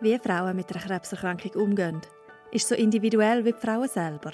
Wie 0.00 0.18
Frauen 0.18 0.56
mit 0.56 0.74
einer 0.74 0.84
Krebserkrankung 0.84 1.52
umgehen, 1.52 2.00
ist 2.50 2.66
so 2.66 2.74
individuell 2.74 3.44
wie 3.44 3.52
die 3.52 3.60
Frauen 3.60 3.88
selber. 3.88 4.32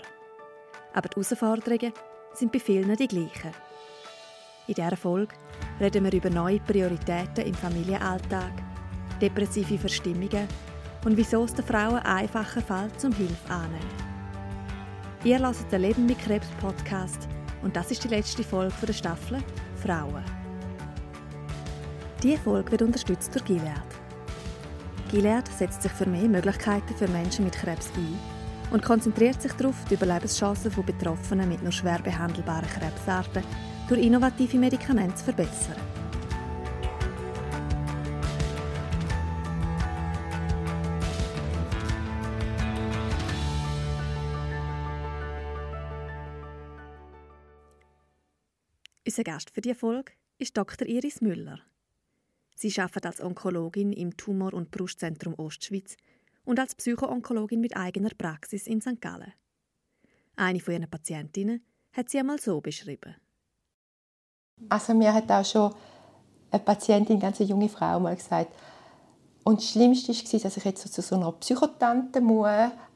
Aber 0.94 1.08
die 1.08 1.16
Herausforderungen 1.16 1.92
sind 2.32 2.50
bei 2.50 2.58
vielen 2.58 2.96
die 2.96 3.06
gleichen. 3.06 3.52
In 4.66 4.74
dieser 4.74 4.96
Folge 4.96 5.34
reden 5.78 6.04
wir 6.04 6.12
über 6.14 6.30
neue 6.30 6.60
Prioritäten 6.60 7.44
im 7.44 7.54
Familienalltag, 7.54 8.52
depressive 9.20 9.78
Verstimmungen 9.78 10.48
und 11.04 11.16
wieso 11.16 11.44
es 11.44 11.54
den 11.54 11.66
Frauen 11.66 11.98
einfacher 11.98 12.62
fällt, 12.62 12.98
zum 12.98 13.12
Hilfe 13.12 13.52
annehmen. 13.52 14.10
Ihr 15.24 15.38
hört 15.38 15.70
den 15.70 15.82
Leben 15.82 16.06
mit 16.06 16.20
Krebs 16.20 16.48
Podcast 16.58 17.28
und 17.62 17.76
das 17.76 17.90
ist 17.90 18.02
die 18.02 18.08
letzte 18.08 18.42
Folge 18.42 18.86
der 18.86 18.94
Staffel 18.94 19.38
Frauen. 19.76 20.24
Diese 22.22 22.38
Folge 22.38 22.72
wird 22.72 22.82
unterstützt 22.82 23.34
durch 23.34 23.44
Gilead. 23.44 23.99
Gilead 25.10 25.48
setzt 25.48 25.82
sich 25.82 25.90
für 25.90 26.06
mehr 26.06 26.28
Möglichkeiten 26.28 26.94
für 26.94 27.08
Menschen 27.08 27.44
mit 27.44 27.54
Krebs 27.54 27.90
ein 27.96 28.16
und 28.70 28.84
konzentriert 28.84 29.42
sich 29.42 29.50
darauf, 29.54 29.74
die 29.90 29.94
Überlebenschancen 29.94 30.70
von 30.70 30.86
Betroffenen 30.86 31.48
mit 31.48 31.64
nur 31.64 31.72
schwer 31.72 31.98
behandelbaren 31.98 32.68
Krebsarten 32.68 33.42
durch 33.88 34.00
innovative 34.00 34.56
Medikamente 34.56 35.16
zu 35.16 35.24
verbessern. 35.24 35.74
Unser 49.04 49.24
Gast 49.24 49.50
für 49.50 49.60
diese 49.60 49.74
Folge 49.74 50.12
ist 50.38 50.56
Dr. 50.56 50.86
Iris 50.86 51.20
Müller. 51.20 51.58
Sie 52.62 52.78
arbeitet 52.78 53.06
als 53.06 53.22
Onkologin 53.22 53.90
im 53.90 54.18
Tumor- 54.18 54.52
und 54.52 54.70
Brustzentrum 54.70 55.32
Ostschweiz 55.38 55.96
und 56.44 56.60
als 56.60 56.74
Psychoonkologin 56.74 57.58
mit 57.58 57.74
eigener 57.74 58.10
Praxis 58.10 58.66
in 58.66 58.82
St. 58.82 59.00
Gallen. 59.00 59.32
Eine 60.36 60.60
von 60.60 60.74
ihren 60.74 60.90
Patientinnen 60.90 61.64
hat 61.94 62.10
sie 62.10 62.18
einmal 62.18 62.38
so 62.38 62.60
beschrieben. 62.60 63.16
Also 64.68 64.92
mir 64.92 65.14
hat 65.14 65.30
auch 65.30 65.42
schon 65.42 65.74
eine 66.50 66.62
Patientin, 66.62 67.14
eine 67.16 67.22
ganz 67.22 67.38
junge 67.38 67.70
Frau, 67.70 67.98
mal 67.98 68.14
gesagt, 68.14 68.52
und 69.42 69.60
das 69.60 69.70
Schlimmste 69.70 70.12
war, 70.12 70.40
dass 70.40 70.56
ich 70.58 70.64
jetzt 70.64 70.92
zu 70.92 71.00
so 71.00 71.16
einer 71.16 71.32
Psychotante 71.32 72.20
muss, 72.20 72.46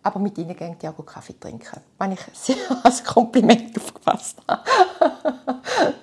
aber 0.03 0.21
mit 0.21 0.37
ihnen 0.37 0.55
gehe 0.55 0.77
ich 0.79 0.89
auch 0.89 1.07
Kaffee 1.07 1.41
trinken. 1.41 1.81
Wenn 1.99 2.13
ich 2.13 2.21
sehr 2.35 2.57
als 2.83 3.03
Kompliment 3.03 3.75
aufgefasst 3.79 4.43
habe. 4.47 5.95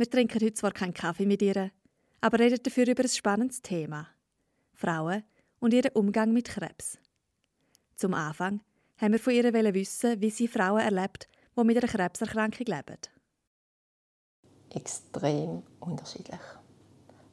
Wir 0.00 0.08
trinken 0.08 0.40
heute 0.40 0.54
zwar 0.54 0.72
keinen 0.72 0.94
Kaffee 0.94 1.26
mit 1.26 1.42
ihr, 1.42 1.70
aber 2.22 2.38
reden 2.38 2.62
dafür 2.62 2.88
über 2.88 3.02
ein 3.02 3.08
spannendes 3.10 3.60
Thema. 3.60 4.06
Frauen 4.72 5.24
und 5.58 5.74
ihren 5.74 5.92
Umgang 5.92 6.32
mit 6.32 6.48
Krebs. 6.48 6.96
Zum 7.96 8.14
Anfang 8.14 8.62
haben 8.96 9.12
wir 9.12 9.18
von 9.18 9.34
ihr 9.34 9.52
wissen, 9.52 10.18
wie 10.22 10.30
sie 10.30 10.48
Frauen 10.48 10.80
erlebt, 10.80 11.28
die 11.54 11.64
mit 11.64 11.76
einer 11.76 11.86
Krebserkrankung 11.86 12.64
leben. 12.64 12.96
Extrem 14.70 15.64
unterschiedlich. 15.80 16.40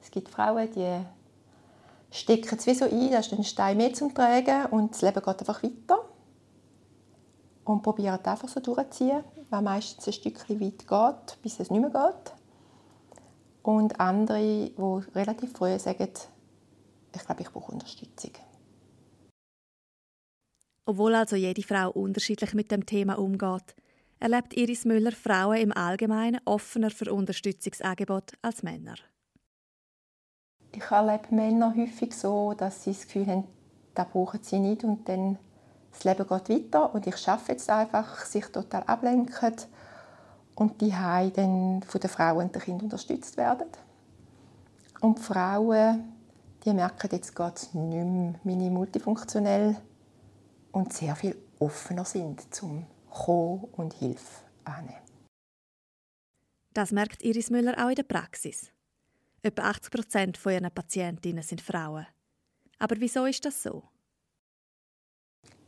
Es 0.01 0.11
gibt 0.11 0.27
Frauen, 0.27 0.69
die 0.69 1.05
stecken 2.11 2.57
es 2.57 2.67
wie 2.67 2.73
so 2.73 2.83
ein, 2.83 3.11
da 3.11 3.19
ist 3.19 3.31
ein 3.31 3.45
Stein 3.45 3.77
mehr 3.77 3.93
zum 3.93 4.13
Tragen 4.13 4.65
und 4.71 4.91
das 4.91 5.03
Leben 5.03 5.21
geht 5.21 5.39
einfach 5.39 5.63
weiter. 5.63 6.03
Und 7.63 7.81
probieren 7.81 8.19
einfach 8.25 8.49
so 8.49 8.59
durchzuziehen, 8.59 9.23
weil 9.51 9.61
meistens 9.61 10.05
ein 10.05 10.11
Stückchen 10.11 10.59
weit 10.59 10.85
geht, 10.85 11.41
bis 11.41 11.61
es 11.61 11.71
nicht 11.71 11.79
mehr 11.79 11.91
geht. 11.91 12.36
Und 13.67 13.99
andere, 13.99 14.39
die 14.39 14.73
relativ 15.13 15.51
früh 15.51 15.77
sagen, 15.77 16.07
ich 17.13 17.25
glaube, 17.25 17.41
ich 17.41 17.51
brauche 17.51 17.73
Unterstützung. 17.73 18.31
Obwohl 20.85 21.13
also 21.15 21.35
jede 21.35 21.61
Frau 21.63 21.91
unterschiedlich 21.91 22.53
mit 22.53 22.71
dem 22.71 22.85
Thema 22.85 23.19
umgeht, 23.19 23.75
erlebt 24.22 24.56
Iris 24.56 24.85
Müller 24.85 25.11
Frauen 25.11 25.57
im 25.57 25.73
Allgemeinen 25.73 26.39
offener 26.45 26.89
für 26.89 27.13
Unterstützungsangebote 27.13 28.38
als 28.41 28.63
Männer. 28.63 28.95
Ich 30.72 30.89
erlebe 30.89 31.35
Männer 31.35 31.75
häufig 31.75 32.16
so, 32.16 32.53
dass 32.53 32.85
sie 32.85 32.91
das 32.91 33.01
Gefühl 33.01 33.27
haben, 33.27 33.44
das 33.95 34.07
brauchen 34.07 34.41
sie 34.44 34.59
nicht 34.59 34.85
und 34.85 35.09
dann 35.09 35.38
das 35.91 36.06
Leben 36.06 36.25
geht 36.25 36.50
weiter 36.50 36.95
und 36.95 37.06
ich 37.06 37.17
schaffe 37.17 37.51
jetzt 37.51 37.69
einfach, 37.69 38.23
sich 38.23 38.45
total 38.45 38.83
ablenken 38.83 39.35
und 40.57 40.81
die 40.81 40.90
dann 40.90 41.84
von 41.84 42.01
den 42.01 42.09
Frauen 42.09 42.47
und 42.47 42.56
den 42.56 42.62
Kindern 42.62 42.85
unterstützt 42.85 43.38
werden. 43.38 43.68
Und 45.01 45.19
die 45.19 45.22
Frauen, 45.22 46.13
die 46.66 46.73
merken, 46.73 47.09
jetzt 47.12 47.35
geht 47.35 47.56
es 47.56 47.73
nicht 47.75 48.06
mehr 48.06 48.34
mini 48.44 48.69
multifunktionell 48.72 49.78
und 50.72 50.94
sehr 50.94 51.16
viel 51.16 51.38
offener 51.59 52.06
sind 52.06 52.53
zum 52.53 52.88
Kommen 53.12 53.66
und 53.73 53.94
Hilfe 53.94 54.41
annehmen. 54.63 54.97
Das 56.74 56.91
merkt 56.91 57.24
Iris 57.24 57.51
Müller 57.51 57.75
auch 57.78 57.89
in 57.89 57.95
der 57.95 58.03
Praxis. 58.03 58.72
Etwa 59.44 59.69
80 59.69 59.91
Prozent 59.91 60.39
ihren 60.44 60.72
Patientinnen 60.72 61.44
sind 61.44 61.62
Frauen. 61.62 62.07
Aber 62.79 62.95
wieso 63.00 63.25
ist 63.25 63.45
das 63.45 63.62
so? 63.62 63.84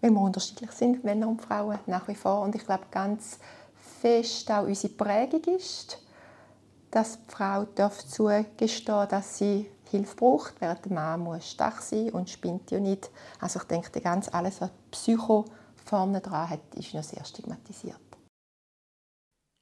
Weil 0.02 0.12
wir 0.12 0.22
unterschiedlich 0.22 0.72
sind, 0.72 1.04
Männer 1.04 1.28
und 1.28 1.42
Frauen, 1.42 1.78
nach 1.86 2.08
wie 2.08 2.16
vor. 2.16 2.42
Und 2.42 2.56
ich 2.56 2.66
glaube, 2.66 2.86
ganz 2.90 3.40
fest 4.02 4.50
auch 4.52 4.66
unsere 4.66 4.94
Prägung 4.94 5.56
ist, 5.56 6.00
dass 6.92 7.20
die 7.26 7.32
Frau 7.32 7.66
darf 7.66 8.06
zugestehen 8.06 9.08
dass 9.10 9.38
sie 9.38 9.70
Hilfe 9.90 10.16
braucht, 10.16 10.60
während 10.60 10.86
der 10.86 10.94
Mann 10.94 11.22
muss 11.22 11.50
stark 11.50 11.82
sein 11.82 12.12
und 12.12 12.30
spinnt 12.30 12.70
ja 12.72 12.80
nicht. 12.80 13.10
Also 13.40 13.60
ich 13.60 13.66
denke, 13.66 14.02
ganz 14.02 14.30
alles, 14.30 14.62
was 14.62 14.72
Psycho 14.92 15.46
vorne 15.86 16.22
dran 16.22 16.50
hat, 16.50 16.76
ist 16.76 16.94
noch 16.94 17.04
sehr 17.04 17.26
stigmatisiert. 17.26 18.00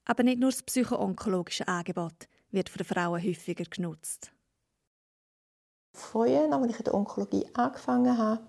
Aber 0.05 0.23
nicht 0.23 0.39
nur 0.39 0.51
das 0.51 0.63
psychoonkologische 0.63 1.67
Angebot 1.67 2.27
wird 2.51 2.69
von 2.69 2.77
den 2.77 2.85
Frauen 2.85 3.23
häufiger 3.23 3.65
genutzt. 3.65 4.31
Früher, 5.93 6.51
als 6.51 6.69
ich 6.69 6.77
in 6.77 6.83
der 6.83 6.93
Onkologie 6.93 7.45
angefangen 7.53 8.17
habe, 8.17 8.41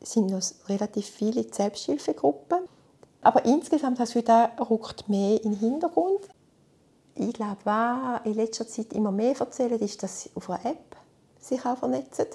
sind 0.00 0.30
noch 0.30 0.42
relativ 0.68 1.06
viele 1.06 1.42
Selbsthilfegruppen. 1.52 2.68
Aber 3.22 3.44
insgesamt 3.44 3.98
hast 3.98 4.14
du 4.14 4.22
da 4.22 4.52
rückt 4.70 5.08
mehr 5.08 5.42
in 5.42 5.52
den 5.52 5.60
Hintergrund. 5.60 6.28
Ich 7.14 7.32
glaube, 7.32 7.58
was 7.64 8.20
in 8.24 8.34
letzter 8.34 8.66
Zeit 8.66 8.92
immer 8.92 9.10
mehr 9.10 9.38
erzählt, 9.38 9.80
ist, 9.80 10.02
dass 10.02 10.22
sie 10.22 10.30
auf 10.34 10.48
einer 10.50 10.66
App 10.66 10.96
sich 11.40 11.64
auch 11.64 11.78
vernetzen. 11.78 12.26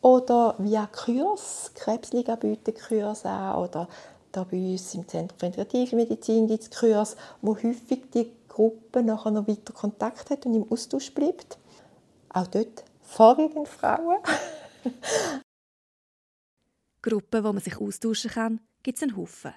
Oder 0.00 0.54
via 0.58 0.86
Kurs, 0.86 1.72
Krebsliga 1.74 2.36
bietet 2.36 2.78
Kurs 2.78 3.24
an. 3.24 3.56
Oder 3.56 3.88
da 4.30 4.44
bei 4.44 4.72
uns 4.72 4.94
im 4.94 5.08
Zentrum 5.08 5.38
für 5.38 5.46
Integrative 5.46 5.96
Medizin 5.96 6.46
gibt 6.46 6.62
es 6.62 6.70
Kurs, 6.70 7.16
wo 7.40 7.56
häufig 7.56 8.10
die 8.12 8.30
Gruppe 8.48 9.02
nachher 9.02 9.30
noch 9.30 9.48
weiter 9.48 9.72
Kontakt 9.72 10.30
hat 10.30 10.46
und 10.46 10.54
im 10.54 10.70
Austausch 10.70 11.12
bleibt. 11.12 11.58
Auch 12.28 12.46
dort 12.46 12.84
vorwiegend 13.02 13.66
Frauen. 13.66 14.18
Gruppen, 17.02 17.44
wo 17.44 17.52
man 17.52 17.62
sich 17.62 17.80
austauschen 17.80 18.30
kann, 18.30 18.60
gibt 18.82 18.98
es 18.98 19.02
einen 19.02 19.16
Haufen. 19.16 19.54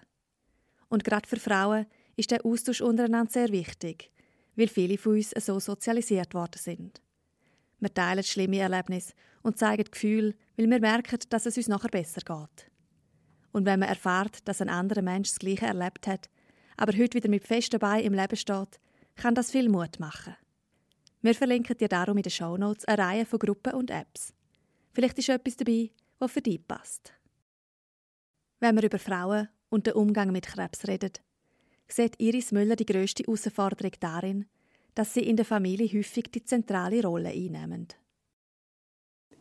Und 0.90 1.04
gerade 1.04 1.28
für 1.28 1.40
Frauen 1.40 1.86
ist 2.16 2.32
der 2.32 2.46
Austausch 2.46 2.82
untereinander 2.82 3.32
sehr 3.32 3.50
wichtig, 3.50 4.12
weil 4.56 4.68
viele 4.68 4.98
von 4.98 5.14
uns 5.14 5.32
so 5.32 5.60
sozialisiert 5.60 6.34
worden 6.34 6.58
sind. 6.58 7.02
Wir 7.80 7.94
teilen 7.94 8.24
schlimme 8.24 8.58
Erlebnisse 8.58 9.14
und 9.44 9.58
zeigen 9.58 9.90
Gefühle, 9.90 10.34
weil 10.56 10.70
wir 10.70 10.80
merken, 10.80 11.20
dass 11.30 11.46
es 11.46 11.58
uns 11.58 11.68
nachher 11.68 11.90
besser 11.90 12.22
geht. 12.22 12.72
Und 13.52 13.66
wenn 13.66 13.80
man 13.80 13.90
erfährt, 13.90 14.48
dass 14.48 14.62
ein 14.62 14.70
anderer 14.70 15.02
Mensch 15.02 15.30
das 15.30 15.40
Gleiche 15.40 15.68
erlebt 15.68 16.08
hat, 16.08 16.30
aber 16.76 16.98
heute 16.98 17.16
wieder 17.16 17.30
mit 17.30 17.46
festem 17.46 17.80
Bein 17.80 18.04
im 18.04 18.14
Leben 18.14 18.36
steht, 18.36 18.80
kann 19.16 19.36
das 19.36 19.52
viel 19.52 19.70
Mut 19.70 20.00
machen. 20.00 20.36
Wir 21.22 21.34
verlinken 21.34 21.78
dir 21.78 21.88
darum 21.88 22.18
in 22.18 22.24
den 22.24 22.32
Shownotes 22.32 22.86
eine 22.86 23.02
Reihe 23.02 23.26
von 23.26 23.40
Gruppen 23.40 23.74
und 23.74 23.90
Apps. 23.90 24.34
Vielleicht 24.94 25.18
ist 25.18 25.30
etwas 25.30 25.58
dabei, 25.58 25.92
was 26.20 26.32
für 26.32 26.42
dich 26.42 26.66
passt. 26.68 27.14
Wenn 28.60 28.76
wir 28.76 28.84
über 28.84 29.00
Frauen 29.00 29.50
und 29.70 29.88
den 29.88 29.94
Umgang 29.94 30.32
mit 30.32 30.48
Krebs 30.48 30.88
reden, 30.88 31.12
sieht 31.88 32.20
Iris 32.20 32.52
Müller 32.52 32.76
die 32.76 32.86
grösste 32.86 33.24
Herausforderung 33.24 33.92
darin, 34.00 34.46
dass 34.96 35.14
sie 35.14 35.22
in 35.22 35.38
der 35.38 35.46
Familie 35.46 35.88
häufig 35.88 36.32
die 36.32 36.44
zentrale 36.44 37.04
Rolle 37.04 37.30
einnehmen. 37.30 37.88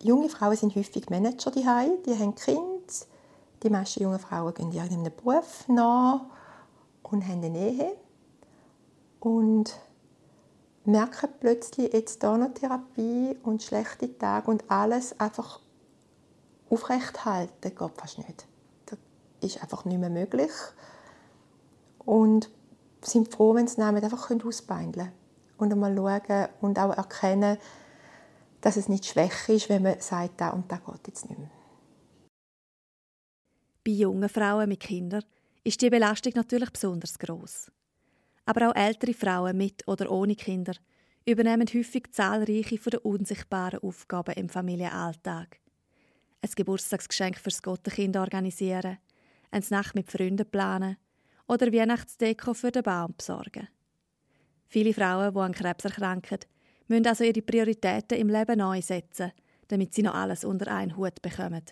Junge 0.03 0.29
Frauen 0.29 0.57
sind 0.57 0.77
häufig 0.77 1.09
Manager 1.09 1.51
die 1.51 1.61
die 1.61 2.19
haben 2.19 2.35
Kinder. 2.35 2.93
Die 3.63 3.71
meisten 3.71 4.03
jungen 4.03 4.19
Frauen 4.19 4.53
gehen 4.53 4.71
in 4.71 4.81
einem 4.81 5.05
Beruf 5.05 5.67
nach 5.69 6.27
und 7.03 7.27
haben 7.27 7.43
eine 7.43 7.71
Ehe 7.71 7.97
und 9.21 9.75
merken 10.85 11.31
plötzlich 11.41 11.93
jetzt 11.93 12.23
hier 12.23 12.37
noch 12.37 12.53
Therapie 12.53 13.37
und 13.43 13.63
schlechte 13.63 14.17
Tage 14.19 14.51
und 14.51 14.71
alles 14.71 15.19
einfach 15.19 15.61
aufrecht 16.69 17.25
halten 17.25 17.75
geht 17.75 17.93
fast 17.97 18.19
nicht 18.19 18.47
ist 19.47 19.63
einfach 19.63 19.85
nicht 19.85 19.99
mehr 19.99 20.11
möglich. 20.11 20.53
Und 21.99 22.51
sind 23.03 23.33
froh, 23.33 23.55
wenn 23.55 23.69
sie 23.69 23.77
damit 23.77 24.05
einfach 24.05 24.31
ausbeindeln 24.31 25.07
können. 25.07 25.13
Und 25.59 25.73
einmal 25.73 25.97
schauen 25.97 26.49
und 26.61 26.79
auch 26.79 26.97
erkennen, 26.97 27.59
dass 28.61 28.77
es 28.77 28.89
nicht 28.89 29.07
schwächer 29.07 29.55
ist, 29.55 29.69
wenn 29.69 29.83
man 29.83 30.01
sagt, 30.01 30.41
da 30.41 30.51
und 30.51 30.71
da 30.71 30.77
geht 30.77 31.09
jetzt 31.09 31.29
nicht 31.29 31.39
mehr. 31.39 31.51
Bei 33.85 33.93
jungen 33.93 34.29
Frauen 34.29 34.69
mit 34.69 34.81
Kindern 34.81 35.25
ist 35.63 35.81
die 35.81 35.91
Belastung 35.91 36.33
natürlich 36.35 36.71
besonders 36.71 37.19
groß. 37.19 37.71
Aber 38.45 38.69
auch 38.69 38.75
ältere 38.75 39.15
Frauen 39.15 39.57
mit 39.57 39.87
oder 39.87 40.11
ohne 40.11 40.35
Kinder 40.35 40.75
übernehmen 41.25 41.67
häufig 41.73 42.13
zahlreiche 42.13 42.79
von 42.79 42.91
den 42.91 43.01
unsichtbaren 43.01 43.81
Aufgaben 43.81 44.35
im 44.35 44.49
Familienalltag. 44.49 45.61
Ein 46.43 46.51
Geburtstagsgeschenk 46.55 47.39
fürs 47.39 47.63
Gottenkind 47.63 48.17
organisieren, 48.17 48.99
eine 49.51 49.65
Nacht 49.71 49.95
mit 49.95 50.11
Freunden 50.11 50.49
planen 50.49 50.97
oder 51.47 51.73
Weihnachtsdeko 51.73 52.55
für 52.55 52.71
den 52.71 52.83
Baum 52.83 53.15
besorgen. 53.17 53.69
Viele 54.69 54.93
Frauen, 54.93 55.33
die 55.33 55.41
an 55.41 55.53
Krebs 55.53 55.85
erkranken, 55.85 56.41
müssen 56.89 57.07
also 57.07 57.25
ihre 57.25 57.43
Prioritäten 57.43 58.19
im 58.19 58.29
Leben 58.29 58.59
neu 58.59 58.83
setzen, 58.83 59.33
damit 59.69 59.95
sie 59.95 60.03
noch 60.03 60.15
alles 60.15 60.45
unter 60.45 60.73
einen 60.73 60.97
Hut 60.97 61.23
bekommen. 61.23 61.63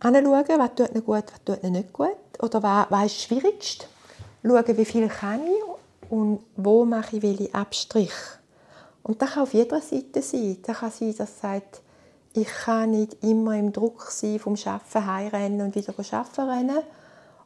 Anschauen, 0.00 0.58
was 0.58 0.74
tut 0.74 0.90
ihnen 0.90 1.04
gut, 1.04 1.24
was 1.30 1.44
tut 1.44 1.62
ihnen 1.62 1.72
nicht 1.72 1.92
gut. 1.92 2.16
Oder 2.40 2.62
was, 2.62 2.86
was 2.90 3.06
ist 3.06 3.22
schwierigst. 3.22 3.88
Schauen, 4.42 4.76
wie 4.76 4.84
viel 4.84 5.08
kann 5.08 5.40
ich 5.46 6.10
und 6.10 6.40
wo 6.56 6.84
mache 6.84 7.16
ich 7.16 7.22
welche 7.22 7.54
Abstrich. 7.54 8.12
Und 9.02 9.22
das 9.22 9.32
kann 9.32 9.44
auf 9.44 9.54
jeder 9.54 9.80
Seite 9.80 10.22
sein. 10.22 10.58
Das 10.62 10.78
kann 10.78 10.90
sein, 10.90 11.14
dass 11.16 11.40
sagt, 11.40 11.82
ich 12.34 12.48
kann 12.48 12.92
nicht 12.92 13.22
immer 13.22 13.56
im 13.56 13.72
Druck 13.72 14.10
sein, 14.10 14.38
vom 14.38 14.54
Arbeiten 14.64 15.06
heimrennen 15.06 15.60
und 15.60 15.74
wieder 15.74 15.94
arbeiten 15.98 16.48
rennen. 16.48 16.78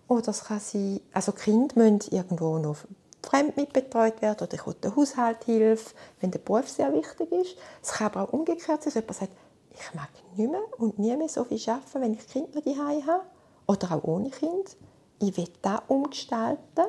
Oder 0.09 0.29
es 0.29 0.44
kann 0.44 0.61
sein, 0.61 1.00
also 1.12 1.33
Kinder 1.33 1.75
müssen 1.77 2.15
irgendwo 2.15 2.59
noch 2.59 2.77
fremd 3.23 3.56
mitbetreut 3.56 4.23
werden 4.23 4.47
oder 4.47 4.55
ich 4.55 4.67
will 4.67 4.77
Haushalt 4.94 5.44
Hilfe, 5.44 5.94
wenn 6.21 6.31
der 6.31 6.38
Beruf 6.38 6.69
sehr 6.69 6.93
wichtig 6.93 7.33
ist. 7.33 7.56
Es 7.83 7.93
kann 7.93 8.06
aber 8.06 8.23
auch 8.23 8.33
umgekehrt 8.33 8.83
sein, 8.83 8.93
dass 8.93 8.94
jemand 8.94 9.17
sagt, 9.17 9.33
ich 9.73 9.94
mag 9.94 10.09
nicht 10.37 10.50
mehr 10.50 10.61
und 10.79 10.99
nie 10.99 11.17
mehr 11.17 11.29
so 11.29 11.44
viel 11.44 11.61
arbeiten, 11.69 12.00
wenn 12.00 12.15
ich 12.15 12.27
Kinder 12.29 12.61
daheim 12.61 13.06
habe. 13.06 13.23
Oder 13.67 13.93
auch 13.93 14.05
ohne 14.05 14.31
Kind. 14.31 14.77
Ich 15.21 15.37
will 15.37 15.49
das 15.62 15.81
umgestalten. 15.88 16.87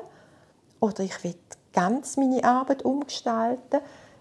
Oder 0.80 1.00
ich 1.00 1.24
will 1.24 1.34
ganz 1.72 2.16
meine 2.16 2.44
Arbeit 2.44 2.84
umgestalten. 2.84 3.80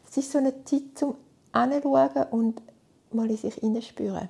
Es 0.09 0.17
ist 0.17 0.31
so 0.31 0.39
eine 0.39 0.63
Zeit 0.65 0.81
zum 0.95 1.15
Anschauen 1.51 2.23
und 2.31 2.61
mal 3.13 3.29
in 3.29 3.37
sich 3.37 3.55
hineinspüren. 3.55 4.29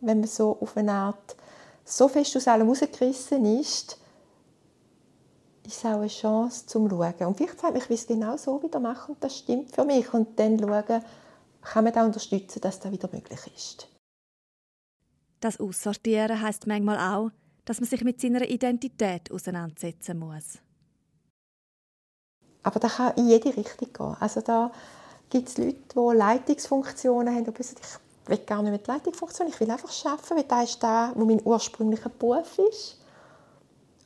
Wenn 0.00 0.20
man 0.20 0.28
so 0.28 0.58
auf 0.60 0.76
eine 0.76 0.92
Art 0.92 1.36
so 1.84 2.08
fest 2.08 2.36
aus 2.36 2.48
allem 2.48 2.68
rausgerissen 2.68 3.44
ist, 3.60 3.98
ist 5.66 5.78
es 5.78 5.84
auch 5.84 5.98
eine 5.98 6.08
Chance 6.08 6.66
zum 6.66 6.88
Schauen. 6.88 7.14
Und 7.26 7.36
vielleicht 7.36 7.60
sagt 7.60 7.76
ich 7.76 7.88
will 7.88 7.96
es 7.96 8.06
genau 8.06 8.36
so 8.36 8.62
wieder 8.62 8.80
machen 8.80 9.14
und 9.14 9.24
das 9.24 9.38
stimmt 9.38 9.74
für 9.74 9.84
mich. 9.84 10.12
Und 10.12 10.38
dann 10.38 10.58
schauen, 10.58 11.02
kann 11.62 11.84
man 11.84 11.92
da 11.92 12.04
unterstützen, 12.04 12.60
dass 12.60 12.80
das 12.80 12.92
wieder 12.92 13.08
möglich 13.10 13.40
ist. 13.54 13.88
Das 15.40 15.60
Aussortieren 15.60 16.40
heißt 16.40 16.66
manchmal 16.66 16.98
auch, 16.98 17.30
dass 17.64 17.80
man 17.80 17.88
sich 17.88 18.04
mit 18.04 18.20
seiner 18.20 18.42
Identität 18.42 19.30
auseinandersetzen 19.30 20.18
muss. 20.18 20.58
Aber 22.62 22.80
das 22.80 22.96
kann 22.96 23.14
in 23.16 23.28
jede 23.28 23.56
Richtung 23.56 23.92
gehen. 23.92 24.16
Also 24.20 24.40
da 24.40 24.72
gibt 25.30 25.48
es 25.48 25.58
Leute, 25.58 25.78
die 25.94 26.16
Leitungsfunktionen 26.16 27.34
haben 27.34 27.46
und 27.46 27.62
sagen, 27.62 27.80
ich 27.80 28.03
will 28.28 28.38
gar 28.38 28.62
nicht 28.62 28.72
mit 28.72 28.86
Leitungsfunktion, 28.86 29.48
ich 29.48 29.60
will 29.60 29.70
einfach 29.70 29.90
arbeiten, 30.06 30.36
weil 30.36 30.44
das 30.44 30.70
ist 30.70 30.82
das, 30.82 31.10
wo 31.14 31.24
mein 31.24 31.40
ursprünglicher 31.44 32.08
Beruf 32.08 32.58
ist. 32.58 32.98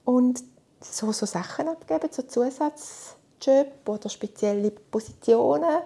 Und 0.05 0.43
so, 0.81 1.13
so 1.13 1.27
Sachen 1.27 1.69
abgeben, 1.69 2.09
so 2.11 2.23
Zusatzjob 2.23 3.89
oder 3.89 4.09
spezielle 4.09 4.71
Positionen. 4.71 5.83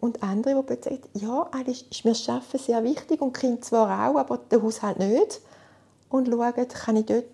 Und 0.00 0.22
andere, 0.22 0.56
die 0.56 0.62
plötzlich 0.62 1.00
sagen, 1.00 1.08
ja, 1.14 1.48
eigentlich 1.52 1.90
ist 1.90 2.04
mir 2.04 2.12
das 2.12 2.28
Arbeiten 2.28 2.58
sehr 2.58 2.84
wichtig 2.84 3.20
und 3.20 3.32
Kind 3.32 3.64
zwar 3.64 4.08
auch, 4.08 4.18
aber 4.18 4.38
der 4.38 4.62
Haushalt 4.62 4.98
nicht. 4.98 5.40
Und 6.08 6.28
schauen, 6.28 6.68
kann 6.68 6.96
ich 6.96 7.06
dort 7.06 7.24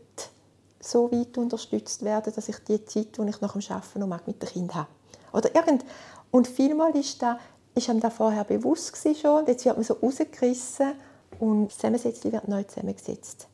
so 0.80 1.10
weit 1.12 1.36
unterstützt 1.36 2.02
werden, 2.02 2.32
dass 2.34 2.48
ich 2.48 2.58
die 2.60 2.84
Zeit, 2.84 3.16
die 3.16 3.28
ich 3.28 3.40
nach 3.40 3.52
dem 3.52 3.62
Arbeiten 3.70 4.00
noch 4.00 4.06
mag, 4.06 4.26
mit 4.26 4.42
dem 4.42 4.48
Kind 4.48 4.74
habe. 4.74 4.88
Oder 5.32 5.54
irgend 5.54 5.84
und 6.30 6.46
vielmal 6.46 6.94
ist, 6.96 7.20
da, 7.22 7.38
ist 7.74 7.88
einem 7.88 8.00
da 8.00 8.10
vorher 8.10 8.44
bewusst 8.44 8.96
schon, 9.20 9.46
jetzt 9.46 9.64
wird 9.64 9.76
man 9.76 9.84
so 9.84 9.94
rausgerissen 9.94 10.92
und 11.38 11.66
das 11.66 11.76
Zusammensetzung 11.76 12.32
wird 12.32 12.48
neu 12.48 12.62
zusammengesetzt. 12.64 13.48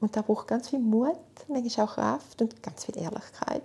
Und 0.00 0.16
da 0.16 0.22
braucht 0.22 0.46
ganz 0.46 0.70
viel 0.70 0.78
Mut, 0.78 1.16
manchmal 1.48 1.86
auch 1.86 1.94
Kraft 1.94 2.40
und 2.40 2.62
ganz 2.62 2.84
viel 2.84 2.96
Ehrlichkeit. 2.96 3.62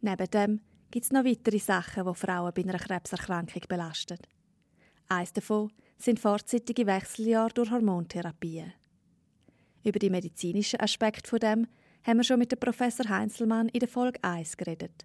Neben 0.00 0.30
dem 0.30 0.60
gibt 0.90 1.04
es 1.04 1.12
noch 1.12 1.24
weitere 1.24 1.58
Sachen, 1.58 2.04
die 2.04 2.14
Frauen 2.14 2.52
bei 2.54 2.62
einer 2.62 2.78
Krebserkrankung 2.78 3.62
belasten. 3.68 4.18
Eines 5.08 5.32
davon 5.32 5.70
sind 5.98 6.18
vorzeitige 6.18 6.86
Wechseljahre 6.86 7.52
durch 7.52 7.70
Hormontherapien. 7.70 8.72
Über 9.84 9.98
die 9.98 10.10
medizinischen 10.10 10.80
Aspekte 10.80 11.28
von 11.28 11.38
dem 11.38 11.66
haben 12.02 12.18
wir 12.18 12.24
schon 12.24 12.38
mit 12.38 12.50
dem 12.50 12.58
Professor 12.58 13.08
Heinzelmann 13.08 13.68
in 13.68 13.80
der 13.80 13.88
Folge 13.88 14.22
1 14.22 14.56
geredet. 14.56 15.04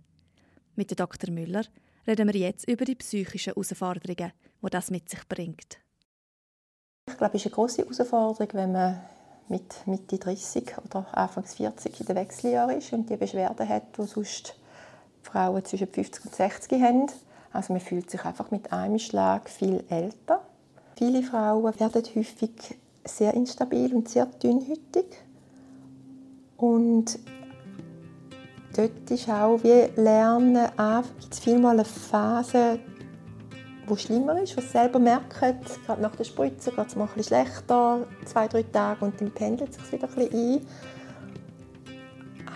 Mit 0.76 0.92
dem 0.92 0.96
Dr. 0.96 1.32
Müller 1.32 1.66
reden 2.08 2.32
wir 2.32 2.40
jetzt 2.40 2.68
über 2.68 2.86
die 2.86 2.96
psychischen 2.96 3.54
Herausforderungen, 3.54 4.32
die 4.62 4.70
das 4.70 4.92
mit 4.92 5.10
sich 5.10 5.28
bringt. 5.28 5.80
Ich 7.08 7.18
glaube, 7.18 7.38
es 7.38 7.46
ist 7.46 7.48
eine 7.48 7.56
große 7.56 7.82
Herausforderung, 7.84 8.54
wenn 8.54 8.72
man 8.72 9.02
mit 9.48 9.86
Mitte 9.86 10.18
30 10.18 10.74
oder 10.84 11.06
Anfang 11.16 11.46
40 11.46 12.00
in 12.00 12.06
der 12.08 12.16
Wechseljahr 12.16 12.76
ist 12.76 12.92
und 12.94 13.10
die 13.10 13.18
Beschwerden 13.18 13.70
hat, 13.70 13.98
die 13.98 14.04
sonst 14.04 14.56
Frauen 15.22 15.64
zwischen 15.66 15.88
50 15.88 16.26
und 16.26 16.36
60 16.36 16.82
haben. 16.82 17.12
Also 17.52 17.74
man 17.74 17.82
fühlt 17.82 18.10
sich 18.10 18.24
einfach 18.26 18.52
mit 18.52 18.72
einem 18.74 19.00
Schlag 19.00 19.50
viel 19.50 19.84
älter. 19.90 20.42
Viele 20.98 21.24
Frauen 21.24 21.80
werden 21.80 22.04
häufig 22.16 22.52
sehr 23.06 23.34
instabil 23.34 23.94
und 23.94 24.10
sehr 24.10 24.26
dünnhütig. 24.26 25.06
Und 26.58 27.20
dort 28.76 29.12
ist 29.12 29.30
auch 29.30 29.60
wie 29.64 29.90
Lernen, 30.00 30.68
gibt 31.20 31.34
es 31.34 31.40
vielmal 31.40 31.74
eine 31.74 31.86
Phase, 31.86 32.80
wo 33.88 33.96
schlimmer 33.96 34.42
ist, 34.42 34.58
was 34.58 34.72
selber 34.72 35.00
merkt, 35.00 35.30
gerade 35.40 36.02
nach 36.02 36.16
der 36.16 36.24
Spritze 36.24 36.72
geht 36.72 36.88
es 36.88 36.96
mal 36.96 37.08
ein 37.16 37.24
schlechter, 37.24 38.06
zwei, 38.26 38.48
drei 38.48 38.64
Tage 38.64 39.06
und 39.06 39.20
dann 39.22 39.32
pendelt 39.32 39.70
es 39.70 39.78
sich 39.78 39.92
wieder 39.94 40.08
ein 40.10 40.16
bisschen 40.16 40.54
ein. 40.56 40.68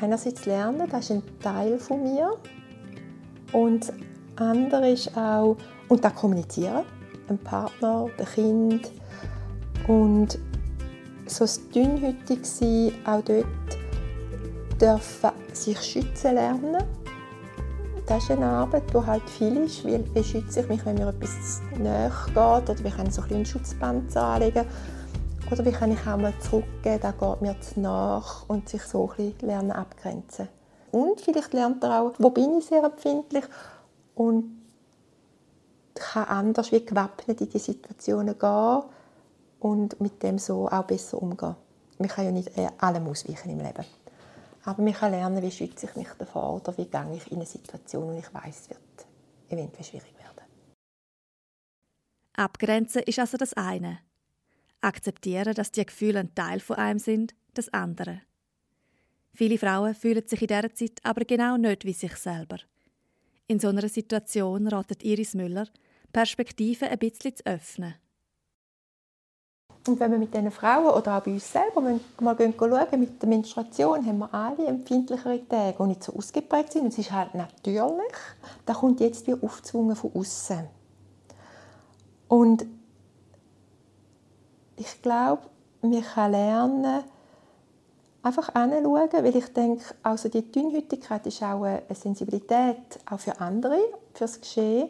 Einerseits 0.02 0.46
lernen, 0.46 0.88
das 0.90 1.06
ist 1.06 1.12
ein 1.12 1.24
Teil 1.42 1.78
von 1.78 2.02
mir. 2.02 2.38
Und 3.52 3.92
andere 4.38 4.92
ist 4.92 5.16
auch, 5.18 5.58
und 5.90 6.04
da 6.04 6.10
kommunizieren, 6.10 6.84
ein 7.28 7.38
Partner, 7.38 8.08
ein 8.18 8.26
Kind. 8.26 8.92
Und 9.88 10.40
so 11.26 11.44
das 11.44 11.70
dünnhütig 11.70 12.46
sein, 12.46 12.94
auch 13.06 13.22
dort 13.22 13.46
dürfen 14.80 15.32
sich 15.54 15.82
schützen 15.82 16.36
lernen 16.36 16.84
das 18.10 18.24
ist 18.24 18.32
eine 18.32 18.48
Arbeit, 18.48 18.92
die 18.92 19.06
halt 19.06 19.30
viel 19.30 19.58
ist. 19.58 19.86
Wie 19.86 19.96
beschütze 20.00 20.62
ich 20.62 20.68
mich, 20.68 20.84
wenn 20.84 20.96
mir 20.96 21.10
etwas 21.10 21.62
näher 21.78 22.12
geht? 22.26 22.36
Oder 22.36 22.84
wie 22.84 22.90
kann 22.90 23.06
ich 23.06 23.14
so 23.14 23.22
ein 23.22 23.46
Schutzband 23.46 24.18
anlegen? 24.18 24.66
Oder 25.52 25.64
wie 25.64 25.72
kann 25.72 25.92
ich 25.92 26.00
auch 26.02 26.18
mal 26.18 26.34
zurückgehen, 26.40 27.00
da 27.00 27.12
geht 27.12 27.42
mir 27.42 27.60
zu 27.62 27.80
nach 27.80 28.50
und 28.50 28.68
sich 28.68 28.82
so 28.82 29.12
ein 29.12 29.16
bisschen 29.16 29.48
lernen 29.48 29.72
abgrenzen. 29.72 30.48
Und 30.92 31.22
vielleicht 31.22 31.54
lernt 31.54 31.84
er 31.84 32.02
auch, 32.02 32.14
wo 32.18 32.32
bin 32.32 32.58
ich 32.58 32.66
sehr 32.66 32.84
empfindlich 32.84 33.46
und 34.16 34.60
kann 35.94 36.26
anders 36.26 36.72
wie 36.72 36.84
gewappnet 36.84 37.42
in 37.42 37.50
die 37.50 37.60
Situationen 37.60 38.40
gehen 38.40 38.84
und 39.60 40.02
mit 40.02 40.24
dem 40.24 40.40
so 40.40 40.68
auch 40.68 40.84
besser 40.84 41.22
umgehen. 41.22 41.56
Man 42.00 42.08
kann 42.08 42.26
ja 42.26 42.32
nicht 42.32 42.52
allem 42.80 43.08
ausweichen 43.08 43.52
im 43.52 43.60
Leben. 43.60 43.86
Aber 44.70 44.84
man 44.84 44.94
kann 44.94 45.10
lernen, 45.10 45.42
wie 45.42 45.50
schütze 45.50 45.88
ich 45.88 45.96
mich 45.96 46.10
davor 46.20 46.58
oder 46.58 46.78
wie 46.78 46.86
gehe 46.86 47.16
ich 47.16 47.32
in 47.32 47.38
eine 47.38 47.46
Situation, 47.48 48.14
wo 48.14 48.20
ich 48.20 48.32
weiß, 48.32 48.62
es 48.62 48.70
wird 48.70 49.08
eventuell 49.50 49.84
schwierig 49.84 50.14
werden. 50.16 50.46
Abgrenzen 52.34 53.02
ist 53.02 53.18
also 53.18 53.36
das 53.36 53.56
eine. 53.56 53.98
Akzeptieren, 54.80 55.56
dass 55.56 55.72
die 55.72 55.84
Gefühle 55.84 56.20
ein 56.20 56.36
Teil 56.36 56.60
von 56.60 56.76
einem 56.76 57.00
sind, 57.00 57.34
das 57.56 57.74
andere. 57.74 58.22
Viele 59.34 59.58
Frauen 59.58 59.96
fühlen 59.96 60.28
sich 60.28 60.44
in 60.44 60.48
dieser 60.50 60.76
Zeit 60.76 61.00
aber 61.02 61.26
genau 61.26 61.58
nicht 61.58 61.84
wie 61.86 61.94
sich 61.94 62.16
selber. 62.18 62.60
In 63.48 63.60
so 63.60 63.70
einer 63.70 63.90
Situation 63.90 64.68
ratet 64.68 65.02
Iris 65.02 65.34
Müller, 65.34 65.68
Perspektiven 66.14 66.90
ein 66.90 67.00
bisschen 67.00 67.36
zu 67.36 67.44
öffnen 67.48 67.96
und 69.88 70.00
wenn 70.00 70.12
wir 70.12 70.20
mit 70.20 70.34
diesen 70.34 70.52
Frauen 70.52 70.88
oder 70.88 71.18
auch 71.18 71.24
bei 71.24 71.32
uns 71.32 71.52
selber 71.52 71.82
mal 71.82 72.38
schauen, 72.38 73.00
mit 73.00 73.22
der 73.22 73.30
Menstruation 73.30 74.06
haben 74.06 74.20
wir 74.20 74.34
alle 74.34 74.68
empfindlichere 74.68 75.48
Tage, 75.48 75.78
die 75.80 75.88
nicht 75.88 76.04
so 76.04 76.14
ausgeprägt 76.14 76.74
sind. 76.74 76.84
Und 76.84 76.90
es 76.90 76.98
ist 76.98 77.12
halt 77.12 77.34
natürlich, 77.34 77.82
da 78.66 78.74
kommt 78.74 79.00
jetzt 79.00 79.26
wie 79.28 79.34
aufzwungen 79.34 79.96
von 79.96 80.12
außen. 80.14 80.68
Und 82.28 82.66
ich 84.76 85.02
glaube, 85.02 85.44
wir 85.82 86.02
können 86.02 86.32
lernen, 86.32 87.04
einfach 88.22 88.54
hinschauen, 88.54 89.10
weil 89.12 89.36
ich 89.36 89.54
denke, 89.54 89.84
also 90.04 90.30
die 90.30 90.52
Dünnhütigkeit 90.52 91.26
ist 91.26 91.42
auch 91.42 91.64
eine 91.64 91.84
Sensibilität 91.92 93.00
auch 93.10 93.20
für 93.20 93.40
andere, 93.40 93.78
für 94.14 94.26
das 94.26 94.40
Geschehen. 94.40 94.90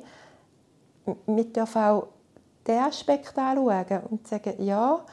wir 1.28 1.44
dürfen 1.46 1.82
auch 1.82 2.08
diesen 2.70 2.84
Aspekt 2.84 3.38
anschauen 3.38 4.04
und 4.10 4.28
sagen, 4.28 4.54
ja, 4.64 5.04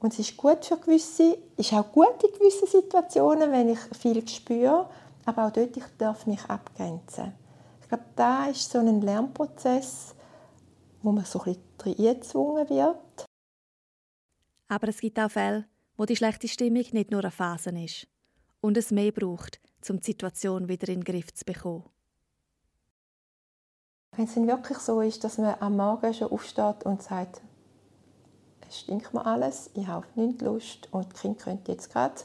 und 0.00 0.12
es 0.12 0.18
ist 0.18 0.36
gut 0.36 0.64
für 0.64 0.76
gewisse, 0.76 1.38
ist 1.56 1.72
auch 1.72 1.90
gut 1.92 2.22
in 2.22 2.38
gewissen 2.38 2.68
Situationen, 2.68 3.50
wenn 3.50 3.68
ich 3.68 3.78
viel 3.96 4.26
spüre, 4.28 4.88
aber 5.24 5.46
auch 5.46 5.52
dort 5.52 5.76
ich 5.76 5.84
darf 5.96 6.26
mich 6.26 6.44
abgrenzen. 6.44 7.32
Ich 7.80 7.88
glaube, 7.88 8.04
da 8.16 8.46
ist 8.46 8.70
so 8.70 8.78
ein 8.78 9.00
Lernprozess, 9.00 10.14
wo 11.02 11.12
man 11.12 11.24
so 11.24 11.40
ein 11.44 11.56
bisschen 11.78 11.98
wird. 12.68 13.26
Aber 14.68 14.88
es 14.88 15.00
gibt 15.00 15.18
auch 15.18 15.30
Fälle, 15.30 15.66
wo 15.96 16.04
die 16.04 16.16
schlechte 16.16 16.48
Stimmung 16.48 16.84
nicht 16.92 17.10
nur 17.10 17.20
eine 17.20 17.30
Phase 17.30 17.70
ist 17.70 18.08
und 18.60 18.76
es 18.76 18.90
mehr 18.90 19.12
braucht, 19.12 19.60
um 19.88 20.00
die 20.00 20.04
Situation 20.04 20.68
wieder 20.68 20.88
in 20.88 21.00
den 21.00 21.04
Griff 21.04 21.32
zu 21.32 21.44
bekommen. 21.44 21.84
Wenn 24.14 24.26
es 24.26 24.34
dann 24.34 24.46
wirklich 24.46 24.76
so 24.76 25.00
ist, 25.00 25.24
dass 25.24 25.38
man 25.38 25.54
am 25.60 25.78
Morgen 25.78 26.12
schon 26.12 26.30
aufsteht 26.30 26.84
und 26.84 27.02
sagt, 27.02 27.40
es 28.68 28.80
stinkt 28.80 29.14
mir 29.14 29.24
alles, 29.24 29.70
ich 29.72 29.86
habe 29.86 30.06
nicht 30.16 30.42
Lust 30.42 30.86
und 30.90 31.10
das 31.10 31.20
Kind 31.22 31.38
könnte 31.38 31.72
jetzt 31.72 31.90
gerade 31.90 32.16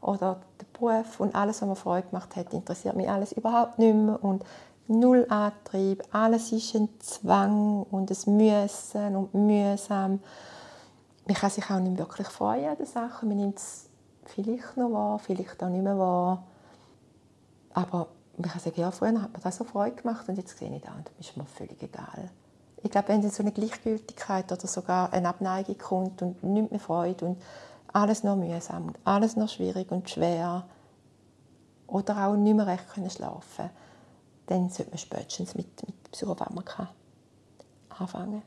oder 0.00 0.40
der 0.58 0.66
Beruf 0.72 1.20
und 1.20 1.34
alles, 1.34 1.60
was 1.60 1.68
mir 1.68 1.76
Freude 1.76 2.08
gemacht 2.08 2.34
hat, 2.34 2.54
interessiert 2.54 2.96
mich 2.96 3.10
alles 3.10 3.32
überhaupt 3.32 3.78
nicht 3.78 3.94
mehr 3.94 4.24
und 4.24 4.42
null 4.88 5.26
Antrieb, 5.28 6.02
alles 6.12 6.50
ist 6.50 6.74
ein 6.76 6.88
Zwang 7.00 7.82
und 7.90 8.10
es 8.10 8.26
Müssen 8.26 9.14
und 9.14 9.34
mühsam. 9.34 10.20
Man 11.26 11.36
kann 11.36 11.50
sich 11.50 11.70
auch 11.70 11.78
nicht 11.78 11.98
wirklich 11.98 12.28
freuen 12.28 12.70
an 12.70 12.76
den 12.78 12.86
Sachen, 12.86 13.28
man 13.28 13.36
nimmt 13.36 13.58
es 13.58 13.90
vielleicht 14.24 14.78
noch 14.78 14.92
wahr, 14.92 15.18
vielleicht 15.18 15.62
auch 15.62 15.68
nicht 15.68 15.84
mehr 15.84 15.98
wahr, 15.98 16.42
aber 17.74 18.08
ich 18.36 18.44
kann 18.44 18.60
sagen, 18.60 18.80
ja, 18.80 18.90
früher 18.90 19.20
hat 19.20 19.32
mir 19.32 19.40
das 19.40 19.56
so 19.56 19.64
Freude 19.64 19.96
gemacht 19.96 20.28
und 20.28 20.36
jetzt 20.36 20.58
sehe 20.58 20.74
ich 20.74 20.82
das 20.82 20.94
und 20.94 21.08
das 21.08 21.26
ist 21.26 21.36
mir 21.36 21.44
völlig 21.44 21.82
egal. 21.82 22.30
Ich 22.82 22.90
glaube, 22.90 23.08
wenn 23.08 23.28
so 23.28 23.42
eine 23.42 23.52
Gleichgültigkeit 23.52 24.52
oder 24.52 24.66
sogar 24.66 25.12
eine 25.12 25.28
Abneigung 25.28 25.78
kommt 25.78 26.22
und 26.22 26.42
nichts 26.42 26.70
mehr 26.70 26.80
Freude 26.80 27.24
und 27.24 27.42
alles 27.92 28.24
noch 28.24 28.36
mühsam 28.36 28.88
und 28.88 28.98
alles 29.04 29.36
noch 29.36 29.48
schwierig 29.48 29.90
und 29.90 30.10
schwer 30.10 30.66
oder 31.86 32.26
auch 32.26 32.36
nicht 32.36 32.54
mehr 32.54 32.66
recht 32.66 32.88
können 32.92 33.10
schlafen 33.10 33.70
dann 34.46 34.68
sollte 34.68 34.90
man 34.90 34.98
spätestens 34.98 35.54
mit, 35.54 35.86
mit 35.86 36.12
Psychopharmaka 36.12 36.94
anfangen. 37.90 38.42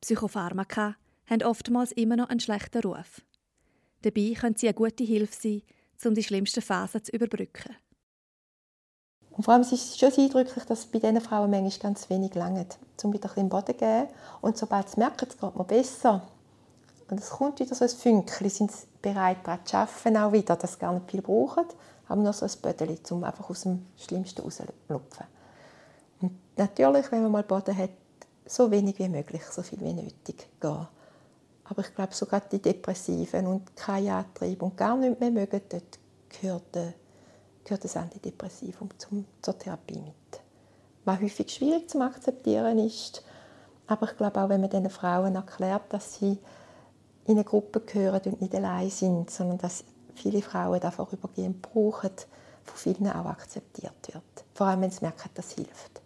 Psychopharmaka 0.00 0.96
haben 1.26 1.42
oftmals 1.42 1.92
immer 1.92 2.16
noch 2.16 2.30
einen 2.30 2.40
schlechten 2.40 2.82
Ruf. 2.82 3.22
Dabei 4.02 4.32
können 4.38 4.56
sie 4.56 4.66
eine 4.66 4.74
gute 4.74 5.04
Hilfe 5.04 5.34
sein, 5.40 5.62
um 6.08 6.14
die 6.14 6.22
schlimmsten 6.22 6.62
Phasen 6.62 7.04
zu 7.04 7.12
überbrücken. 7.12 7.76
Und 9.30 9.44
vor 9.44 9.54
allem 9.54 9.62
ist 9.62 9.72
es 9.72 9.98
schon 9.98 10.12
eindrücklich, 10.12 10.64
dass 10.64 10.86
bei 10.86 10.98
diesen 10.98 11.20
Frauen 11.20 11.50
manchmal 11.50 11.92
ganz 11.92 12.10
wenig 12.10 12.34
langt, 12.34 12.78
um 13.02 13.12
wieder 13.12 13.30
ein 13.36 13.48
Boden 13.48 13.66
zu 13.66 13.74
geben. 13.74 14.08
Und 14.40 14.58
sobald 14.58 14.90
sie 14.90 14.98
merken, 14.98 15.26
es 15.28 15.38
geht 15.38 15.56
mir 15.56 15.64
besser, 15.64 16.22
und 17.10 17.18
es 17.18 17.30
kommt 17.30 17.58
wieder 17.58 17.74
so 17.74 17.84
ein 17.84 17.90
Fünkchen, 17.90 18.48
sind 18.48 18.70
sie 18.70 18.86
bereit, 19.02 19.38
daran 19.42 19.66
zu 19.66 19.76
arbeiten, 19.76 20.16
auch 20.16 20.32
wieder, 20.32 20.56
dass 20.56 20.74
sie 20.74 20.78
gar 20.78 20.92
nicht 20.92 21.10
viel 21.10 21.22
brauchen, 21.22 21.64
aber 22.06 22.22
nur 22.22 22.32
so 22.32 22.46
ein 22.46 22.52
Bödeli, 22.62 22.98
um 23.10 23.24
einfach 23.24 23.50
aus 23.50 23.62
dem 23.62 23.86
Schlimmsten 23.96 24.42
rauszulupfen. 24.42 25.26
Und 26.20 26.32
natürlich, 26.56 27.10
wenn 27.10 27.22
man 27.22 27.32
mal 27.32 27.42
Boden 27.42 27.76
hat, 27.76 27.90
so 28.46 28.70
wenig 28.70 28.98
wie 28.98 29.08
möglich, 29.08 29.42
so 29.44 29.62
viel 29.62 29.80
wie 29.80 29.92
nötig 29.92 30.48
gehen. 30.60 30.86
Aber 31.70 31.82
ich 31.82 31.94
glaube, 31.94 32.12
sogar 32.12 32.40
die 32.40 32.60
Depressiven 32.60 33.46
und 33.46 33.76
kein 33.76 34.08
Antrieb 34.08 34.60
und 34.60 34.76
gar 34.76 34.96
nicht 34.96 35.20
mehr 35.20 35.30
mögen, 35.30 35.60
dort 35.68 36.00
gehört, 36.28 36.72
gehört 37.62 37.84
das 37.84 37.96
Antidepressivum 37.96 38.90
zum, 38.98 39.24
zur 39.40 39.56
Therapie 39.56 40.00
mit. 40.00 40.40
Was 41.04 41.20
häufig 41.20 41.48
schwierig 41.48 41.88
zu 41.88 42.00
akzeptieren 42.00 42.80
ist, 42.80 43.22
aber 43.86 44.10
ich 44.10 44.16
glaube 44.16 44.42
auch, 44.42 44.48
wenn 44.48 44.60
man 44.60 44.68
diesen 44.68 44.90
Frauen 44.90 45.36
erklärt, 45.36 45.92
dass 45.92 46.16
sie 46.16 46.38
in 47.26 47.36
eine 47.36 47.44
Gruppe 47.44 47.80
gehören 47.80 48.20
und 48.24 48.40
nicht 48.40 48.54
allein 48.56 48.90
sind, 48.90 49.30
sondern 49.30 49.58
dass 49.58 49.84
viele 50.16 50.42
Frauen 50.42 50.80
das 50.80 50.96
vorübergehend 50.96 51.62
brauchen, 51.62 52.10
von 52.64 52.76
vielen 52.94 53.12
auch 53.12 53.26
akzeptiert 53.26 54.12
wird. 54.12 54.44
Vor 54.54 54.66
allem, 54.66 54.80
wenn 54.80 54.90
sie 54.90 55.02
merken, 55.02 55.30
dass 55.34 55.46
es 55.46 55.52
hilft. 55.52 56.02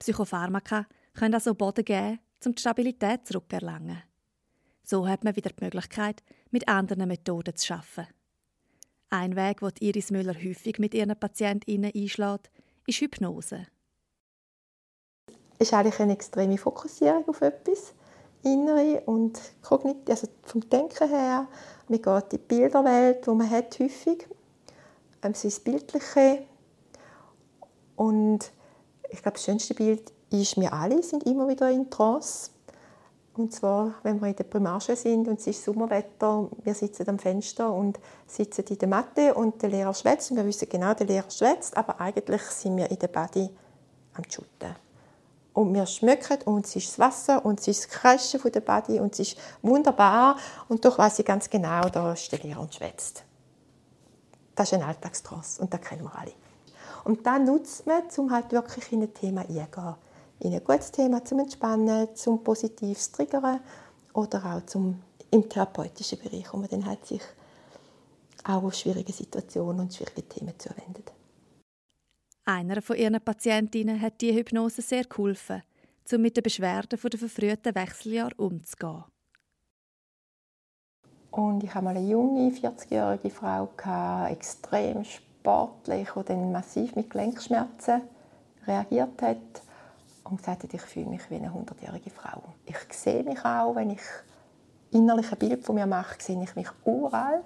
Psychopharmaka 0.00 0.86
können 1.14 1.34
also 1.34 1.54
Boden 1.54 1.84
geben, 1.84 2.18
um 2.46 2.54
die 2.54 2.60
Stabilität 2.60 3.26
zurückerlangen. 3.26 4.02
So 4.82 5.06
hat 5.06 5.24
man 5.24 5.36
wieder 5.36 5.50
die 5.50 5.64
Möglichkeit, 5.64 6.22
mit 6.50 6.68
anderen 6.68 7.08
Methoden 7.08 7.56
zu 7.56 7.74
arbeiten. 7.74 8.08
Ein 9.10 9.36
Weg, 9.36 9.60
den 9.60 9.72
Iris 9.80 10.10
Müller 10.10 10.34
häufig 10.34 10.78
mit 10.78 10.94
ihren 10.94 11.18
PatientInnen 11.18 11.92
einschlägt, 11.94 12.50
ist 12.86 13.00
Hypnose. 13.00 13.66
Es 15.58 15.68
ist 15.68 15.74
eigentlich 15.74 15.98
eine 15.98 16.12
extreme 16.12 16.56
Fokussierung 16.56 17.26
auf 17.28 17.40
etwas, 17.40 17.94
innere 18.44 19.02
und 19.06 19.40
kognitiv, 19.62 20.08
also 20.08 20.28
vom 20.44 20.68
Denken 20.68 21.08
her. 21.08 21.48
Man 21.88 22.02
geht 22.02 22.22
in 22.22 22.28
die 22.30 22.38
Bilderwelt, 22.38 23.26
die 23.26 23.30
man 23.30 23.50
hat, 23.50 23.78
häufig. 23.80 24.26
Es 25.20 25.44
ist 25.44 25.64
Bildliche. 25.64 26.44
Und 27.96 28.52
ich 29.10 29.22
glaube, 29.22 29.36
das 29.36 29.44
schönste 29.44 29.74
Bild 29.74 30.12
ist, 30.30 30.60
wir 30.60 30.72
alle 30.72 31.02
sind 31.02 31.24
immer 31.24 31.48
wieder 31.48 31.70
in 31.70 31.90
Trance. 31.90 32.50
Und 33.36 33.52
zwar, 33.52 33.94
wenn 34.02 34.20
wir 34.20 34.28
in 34.28 34.36
der 34.36 34.44
Primarschule 34.44 34.96
sind 34.96 35.28
und 35.28 35.38
es 35.38 35.46
ist 35.46 35.64
Sommerwetter, 35.64 36.48
wir 36.64 36.74
sitzen 36.74 37.08
am 37.08 37.18
Fenster 37.20 37.72
und 37.72 37.98
sitzen 38.26 38.64
in 38.68 38.78
der 38.78 38.88
Matte 38.88 39.34
und 39.34 39.62
der 39.62 39.70
Lehrer 39.70 39.94
schwätzt. 39.94 40.32
Und 40.32 40.38
wir 40.38 40.44
wissen 40.44 40.68
genau, 40.68 40.92
der 40.92 41.06
Lehrer 41.06 41.30
schwätzt, 41.30 41.76
aber 41.76 42.00
eigentlich 42.00 42.42
sind 42.42 42.76
wir 42.76 42.90
in 42.90 42.98
der 42.98 43.06
Body 43.06 43.48
am 44.14 44.24
Shooten. 44.28 44.74
Und 45.52 45.72
wir 45.72 45.86
schmecken 45.86 46.38
und 46.46 46.66
es 46.66 46.76
ist 46.76 46.88
das 46.88 46.98
Wasser 46.98 47.44
und 47.44 47.60
es 47.60 47.68
ist 47.68 47.84
das 47.84 47.90
Kreischen 47.90 48.40
von 48.40 48.50
der 48.50 48.60
Body 48.60 48.98
und 48.98 49.12
es 49.12 49.20
ist 49.20 49.38
wunderbar. 49.62 50.36
Und 50.68 50.84
doch 50.84 50.98
weiß 50.98 51.20
ich 51.20 51.24
ganz 51.24 51.48
genau, 51.48 51.82
da 51.88 52.12
ist 52.12 52.30
der 52.32 52.40
Lehrer 52.40 52.60
und 52.60 52.74
schwätzt. 52.74 53.24
Das 54.56 54.72
ist 54.72 54.78
ein 54.78 54.82
Alltagstrance 54.82 55.62
und 55.62 55.72
das 55.72 55.80
kennen 55.80 56.02
wir 56.02 56.18
alle. 56.18 56.32
Und 57.04 57.24
dann 57.24 57.44
nutzt 57.44 57.86
man, 57.86 58.02
um 58.16 58.32
halt 58.32 58.50
wirklich 58.50 58.92
in 58.92 59.02
ein 59.02 59.14
Thema 59.14 59.42
einzugehen 59.42 59.94
in 60.40 60.54
ein 60.54 60.64
gutes 60.64 60.92
Thema 60.92 61.24
zum 61.24 61.40
Entspannen, 61.40 62.14
zum 62.14 62.42
Positives 62.42 63.10
triggern 63.10 63.60
oder 64.12 64.44
auch 64.44 64.66
zum, 64.66 65.02
im 65.30 65.48
therapeutischen 65.48 66.18
Bereich, 66.18 66.52
wo 66.52 66.58
man 66.58 66.68
dann 66.68 66.86
halt 66.86 67.04
sich 67.06 67.22
auch 68.44 68.62
auf 68.62 68.74
schwierige 68.74 69.12
Situationen 69.12 69.80
und 69.80 69.94
schwierige 69.94 70.22
Themen 70.22 70.54
zuwendet. 70.58 71.12
Einer 72.44 72.80
von 72.80 72.96
ihren 72.96 73.20
Patientinnen 73.20 74.00
hat 74.00 74.20
die 74.20 74.34
Hypnose 74.34 74.80
sehr 74.80 75.04
geholfen, 75.04 75.62
um 76.12 76.22
mit 76.22 76.36
den 76.36 76.42
Beschwerden 76.42 76.88
der 76.88 76.98
verfrühten 76.98 77.74
Wechseljahre 77.74 78.34
umzugehen. 78.36 79.04
Und 81.30 81.62
ich 81.62 81.74
hatte 81.74 81.84
mal 81.84 81.96
eine 81.96 82.08
junge, 82.08 82.50
40-jährige 82.50 83.30
Frau, 83.30 83.68
extrem 84.28 85.04
sportlich, 85.04 86.08
die 86.16 86.24
dann 86.24 86.52
massiv 86.52 86.96
mit 86.96 87.10
Gelenkschmerzen 87.10 88.00
reagiert 88.66 89.20
hat 89.20 89.62
und 90.30 90.38
gesagt 90.38 90.64
hat, 90.64 90.74
ich 90.74 90.80
fühle 90.82 91.06
mich 91.06 91.30
wie 91.30 91.36
eine 91.36 91.48
100-jährige 91.48 92.10
Frau. 92.10 92.42
Ich 92.66 92.76
sehe 92.92 93.22
mich 93.22 93.44
auch, 93.44 93.74
wenn 93.74 93.90
ich 93.90 94.00
innerlich 94.90 95.30
ein 95.32 95.38
Bild 95.38 95.64
von 95.64 95.74
mir 95.74 95.86
mache, 95.86 96.16
sehe 96.20 96.42
ich 96.42 96.54
mich 96.54 96.68
uralt. 96.84 97.44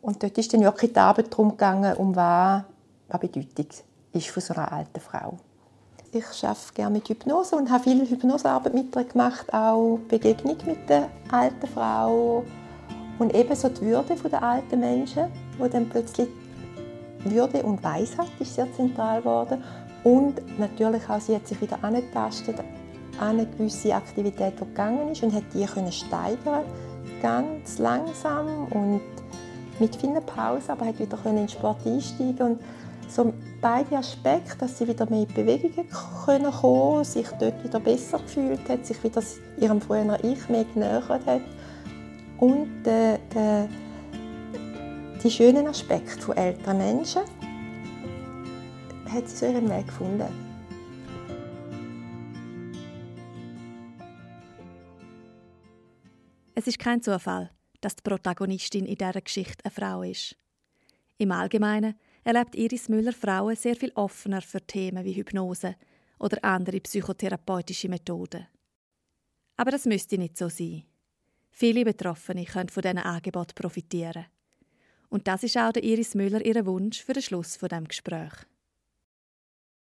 Und 0.00 0.22
dort 0.22 0.36
ist 0.38 0.52
dann 0.52 0.62
wirklich 0.62 0.92
die 0.92 0.98
Arbeit 0.98 1.32
darum 1.32 1.50
gegangen, 1.50 1.96
um 1.96 2.14
was, 2.14 2.62
was 3.08 3.20
Bedeutung 3.20 3.66
ist 4.12 4.28
von 4.28 4.42
so 4.42 4.54
einer 4.54 4.72
alten 4.72 5.00
Frau. 5.00 5.38
Ich 6.10 6.24
arbeite 6.42 6.72
gerne 6.74 6.94
mit 6.94 7.08
Hypnose 7.08 7.56
und 7.56 7.70
habe 7.70 7.84
viel 7.84 8.08
Hypnosearbeit 8.08 8.72
mit 8.72 8.96
ihr 8.96 9.04
gemacht, 9.04 9.52
auch 9.52 9.98
Begegnung 10.08 10.56
mit 10.64 10.88
der 10.88 11.10
alten 11.30 11.66
Frau 11.66 12.44
und 13.18 13.34
ebenso 13.34 13.68
die 13.68 13.82
Würde 13.82 14.14
der 14.14 14.42
alten 14.42 14.80
Menschen, 14.80 15.24
wo 15.58 15.66
dann 15.66 15.86
plötzlich 15.86 16.28
Würde 17.24 17.62
und 17.62 17.82
Weisheit 17.84 18.30
ist 18.38 18.54
sehr 18.54 18.72
zentral 18.72 19.20
geworden 19.20 19.62
und 20.04 20.58
natürlich 20.58 21.08
auch, 21.08 21.20
sie 21.20 21.34
hat 21.34 21.46
sich 21.46 21.60
wieder 21.60 21.78
angetastet 21.82 22.58
an 23.20 23.30
eine 23.30 23.46
gewisse 23.46 23.94
Aktivität, 23.94 24.54
die 24.60 24.64
gegangen 24.64 25.08
ist 25.08 25.22
und 25.22 25.34
hat 25.34 25.44
die 25.52 25.64
können 25.64 25.92
steigern 25.92 26.64
ganz 27.20 27.78
langsam 27.78 28.66
und 28.70 29.00
mit 29.80 29.96
vielen 29.96 30.24
Pausen, 30.24 30.70
aber 30.70 30.86
hat 30.86 30.98
wieder 30.98 31.16
können 31.16 31.38
in 31.38 31.46
den 31.46 31.48
Sport 31.48 31.84
einsteigen 31.84 32.46
und 32.46 32.60
so 33.08 33.32
beide 33.60 33.96
Aspekte, 33.96 34.56
dass 34.58 34.78
sie 34.78 34.86
wieder 34.86 35.08
mehr 35.08 35.22
in 35.22 35.34
Bewegungen 35.34 35.88
können 36.24 36.52
kommen, 36.52 37.04
sich 37.04 37.26
dort 37.40 37.62
wieder 37.64 37.80
besser 37.80 38.18
gefühlt 38.18 38.68
hat, 38.68 38.86
sich 38.86 39.02
wieder 39.02 39.22
ihrem 39.58 39.80
früheren 39.80 40.16
Ich 40.22 40.48
mehr 40.48 40.64
genähert 40.64 41.26
hat. 41.26 41.40
Und 42.38 42.86
äh, 42.86 43.14
äh, 43.14 43.68
die 45.22 45.30
schönen 45.30 45.66
Aspekte 45.66 46.20
von 46.20 46.36
älteren 46.36 46.78
Menschen 46.78 47.22
hat 49.10 49.28
sie 49.28 49.36
so 49.36 49.46
ihren 49.46 49.68
Weg 49.68 49.86
gefunden. 49.86 50.28
Es 56.54 56.66
ist 56.66 56.78
kein 56.78 57.00
Zufall, 57.00 57.50
dass 57.80 57.96
die 57.96 58.02
Protagonistin 58.02 58.84
in 58.84 58.96
dieser 58.96 59.20
Geschichte 59.20 59.64
eine 59.64 59.70
Frau 59.70 60.02
ist. 60.02 60.36
Im 61.16 61.32
Allgemeinen 61.32 61.94
erlebt 62.24 62.56
Iris 62.56 62.88
Müller 62.88 63.12
Frauen 63.12 63.56
sehr 63.56 63.76
viel 63.76 63.92
offener 63.94 64.42
für 64.42 64.60
Themen 64.60 65.04
wie 65.04 65.14
Hypnose 65.14 65.76
oder 66.18 66.42
andere 66.44 66.80
psychotherapeutische 66.80 67.88
Methoden. 67.88 68.46
Aber 69.56 69.70
das 69.70 69.86
müsste 69.86 70.18
nicht 70.18 70.36
so 70.36 70.48
sein. 70.48 70.84
Viele 71.50 71.84
Betroffene 71.84 72.44
können 72.44 72.68
von 72.68 72.82
diesen 72.82 72.98
Angeboten 72.98 73.54
profitieren. 73.54 74.26
Und 75.08 75.26
das 75.26 75.42
ist 75.42 75.56
auch 75.56 75.72
der 75.72 75.82
Iris 75.82 76.14
Müller 76.14 76.44
ihr 76.44 76.66
Wunsch 76.66 77.02
für 77.02 77.14
den 77.14 77.22
Schluss 77.22 77.56
von 77.56 77.68
dem 77.68 77.88
Gespräch. 77.88 78.32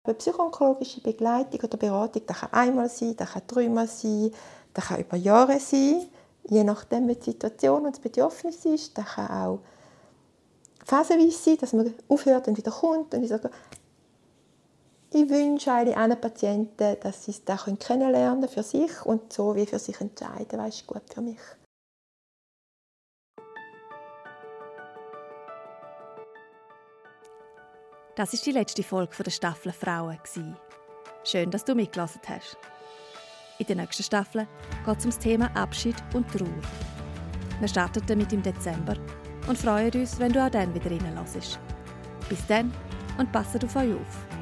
Eine 0.02 0.14
psychoonkologische 0.14 1.02
Begleitung 1.02 1.60
oder 1.60 1.76
Beratung 1.76 2.22
das 2.26 2.40
kann 2.40 2.52
einmal 2.52 2.88
sein, 2.88 3.16
das 3.16 3.32
kann 3.32 3.42
dreimal 3.46 3.86
sein, 3.86 4.32
das 4.72 4.86
kann 4.86 5.00
über 5.00 5.16
Jahre 5.16 5.60
sein, 5.60 6.06
je 6.48 6.64
nachdem, 6.64 7.06
wie 7.08 7.16
die 7.16 7.32
Situation 7.32 7.84
und 7.84 7.96
das 7.96 8.00
Bedürfnis 8.00 8.64
ist. 8.64 8.96
Das 8.96 9.04
kann 9.04 9.28
auch 9.28 9.60
phasenweise 10.86 11.36
sein, 11.36 11.58
dass 11.60 11.74
man 11.74 11.92
aufhört 12.08 12.48
und 12.48 12.56
wieder 12.56 12.70
kommt 12.70 13.14
und 13.14 13.22
wieder 13.22 13.50
ich 15.12 15.28
wünsche 15.28 15.72
allen 15.72 16.20
Patienten, 16.20 16.96
dass 17.00 17.24
sie 17.24 17.32
es 17.32 17.44
da 17.44 17.56
kennenlernen 17.56 18.48
für 18.48 18.62
sich 18.62 19.04
und 19.04 19.32
so 19.32 19.56
wie 19.56 19.66
für 19.66 19.80
sich 19.80 20.00
entscheiden, 20.00 20.58
was 20.58 20.76
ist 20.76 20.86
gut 20.86 21.02
für 21.12 21.20
mich. 21.20 21.40
Das 28.20 28.34
ist 28.34 28.44
die 28.44 28.52
letzte 28.52 28.82
Folge 28.82 29.22
der 29.24 29.30
Staffel 29.30 29.72
Frauen. 29.72 30.18
Schön, 31.24 31.50
dass 31.50 31.64
du 31.64 31.74
mitgelassen 31.74 32.20
hast. 32.28 32.58
In 33.58 33.66
der 33.66 33.76
nächsten 33.76 34.02
Staffel 34.02 34.46
geht 34.84 34.98
es 34.98 35.04
um 35.06 35.10
das 35.10 35.18
Thema 35.18 35.50
Abschied 35.56 35.96
und 36.12 36.30
Trauer. 36.30 36.60
Wir 37.60 37.68
starten 37.68 38.02
damit 38.06 38.30
im 38.34 38.42
Dezember 38.42 38.94
und 39.48 39.56
freuen 39.56 39.90
uns, 39.94 40.18
wenn 40.18 40.34
du 40.34 40.44
auch 40.44 40.50
dann 40.50 40.74
wieder 40.74 40.90
reinlässt. 40.90 41.58
Bis 42.28 42.46
dann 42.46 42.70
und 43.16 43.32
passet 43.32 43.64
auf 43.64 43.74
euch 43.76 43.94
auf. 43.94 44.39